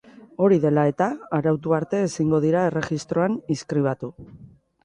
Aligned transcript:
Hori 0.45 0.55
dela 0.63 0.85
eta, 0.91 1.09
arautu 1.39 1.77
arte 1.79 1.99
ezingo 2.07 2.39
dira 2.47 2.65
erregistroan 2.71 3.37
inskribatu. 3.57 4.15